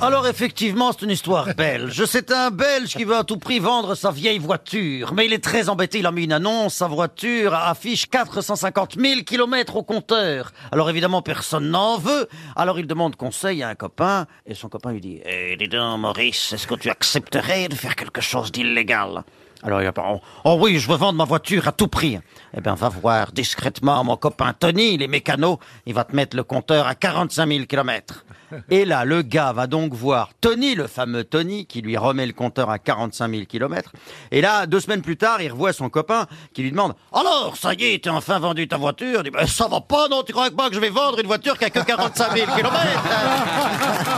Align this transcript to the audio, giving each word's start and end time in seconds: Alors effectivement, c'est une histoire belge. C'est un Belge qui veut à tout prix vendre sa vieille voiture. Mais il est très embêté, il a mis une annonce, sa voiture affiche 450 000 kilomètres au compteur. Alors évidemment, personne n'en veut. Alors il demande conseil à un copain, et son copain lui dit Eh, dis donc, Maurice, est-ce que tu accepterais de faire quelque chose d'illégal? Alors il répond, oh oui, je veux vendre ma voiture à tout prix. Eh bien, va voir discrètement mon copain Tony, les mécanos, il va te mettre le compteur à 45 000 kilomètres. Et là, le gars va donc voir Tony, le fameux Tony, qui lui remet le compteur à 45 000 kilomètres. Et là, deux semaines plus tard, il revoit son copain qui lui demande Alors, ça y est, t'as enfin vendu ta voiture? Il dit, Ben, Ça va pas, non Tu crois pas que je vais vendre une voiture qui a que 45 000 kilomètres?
Alors 0.00 0.28
effectivement, 0.28 0.92
c'est 0.92 1.04
une 1.04 1.10
histoire 1.10 1.52
belge. 1.56 2.04
C'est 2.04 2.30
un 2.30 2.52
Belge 2.52 2.94
qui 2.94 3.02
veut 3.02 3.16
à 3.16 3.24
tout 3.24 3.36
prix 3.36 3.58
vendre 3.58 3.96
sa 3.96 4.12
vieille 4.12 4.38
voiture. 4.38 5.12
Mais 5.12 5.26
il 5.26 5.32
est 5.32 5.42
très 5.42 5.68
embêté, 5.68 5.98
il 5.98 6.06
a 6.06 6.12
mis 6.12 6.24
une 6.24 6.32
annonce, 6.32 6.74
sa 6.74 6.86
voiture 6.86 7.52
affiche 7.52 8.08
450 8.08 8.94
000 8.96 9.22
kilomètres 9.22 9.74
au 9.74 9.82
compteur. 9.82 10.52
Alors 10.70 10.88
évidemment, 10.88 11.20
personne 11.20 11.70
n'en 11.70 11.98
veut. 11.98 12.28
Alors 12.54 12.78
il 12.78 12.86
demande 12.86 13.16
conseil 13.16 13.62
à 13.64 13.68
un 13.70 13.74
copain, 13.74 14.26
et 14.46 14.54
son 14.54 14.68
copain 14.68 14.92
lui 14.92 15.00
dit 15.00 15.20
Eh, 15.24 15.56
dis 15.56 15.68
donc, 15.68 15.98
Maurice, 15.98 16.52
est-ce 16.52 16.68
que 16.68 16.76
tu 16.76 16.90
accepterais 16.90 17.68
de 17.68 17.74
faire 17.74 17.96
quelque 17.96 18.20
chose 18.20 18.52
d'illégal? 18.52 19.24
Alors 19.64 19.82
il 19.82 19.86
répond, 19.86 20.20
oh 20.44 20.56
oui, 20.60 20.78
je 20.78 20.88
veux 20.88 20.96
vendre 20.96 21.18
ma 21.18 21.24
voiture 21.24 21.66
à 21.66 21.72
tout 21.72 21.88
prix. 21.88 22.18
Eh 22.56 22.60
bien, 22.60 22.74
va 22.74 22.88
voir 22.88 23.32
discrètement 23.32 24.04
mon 24.04 24.16
copain 24.16 24.52
Tony, 24.52 24.96
les 24.96 25.08
mécanos, 25.08 25.58
il 25.84 25.94
va 25.94 26.04
te 26.04 26.14
mettre 26.14 26.36
le 26.36 26.44
compteur 26.44 26.86
à 26.86 26.94
45 26.94 27.48
000 27.48 27.64
kilomètres. 27.66 28.24
Et 28.70 28.84
là, 28.84 29.04
le 29.04 29.22
gars 29.22 29.52
va 29.52 29.66
donc 29.66 29.92
voir 29.94 30.30
Tony, 30.40 30.74
le 30.76 30.86
fameux 30.86 31.24
Tony, 31.24 31.66
qui 31.66 31.82
lui 31.82 31.96
remet 31.96 32.26
le 32.26 32.32
compteur 32.32 32.70
à 32.70 32.78
45 32.78 33.30
000 33.30 33.44
kilomètres. 33.46 33.92
Et 34.30 34.40
là, 34.40 34.66
deux 34.66 34.80
semaines 34.80 35.02
plus 35.02 35.16
tard, 35.16 35.42
il 35.42 35.50
revoit 35.50 35.72
son 35.72 35.88
copain 35.88 36.26
qui 36.54 36.62
lui 36.62 36.70
demande 36.70 36.94
Alors, 37.12 37.56
ça 37.56 37.74
y 37.74 37.84
est, 37.84 38.04
t'as 38.04 38.12
enfin 38.12 38.38
vendu 38.38 38.68
ta 38.68 38.76
voiture? 38.76 39.20
Il 39.20 39.24
dit, 39.24 39.30
Ben, 39.30 39.46
Ça 39.46 39.66
va 39.66 39.80
pas, 39.80 40.08
non 40.08 40.22
Tu 40.22 40.32
crois 40.32 40.50
pas 40.50 40.68
que 40.68 40.74
je 40.76 40.80
vais 40.80 40.90
vendre 40.90 41.18
une 41.18 41.26
voiture 41.26 41.58
qui 41.58 41.64
a 41.64 41.70
que 41.70 41.80
45 41.80 42.36
000 42.36 42.46
kilomètres? 42.54 43.02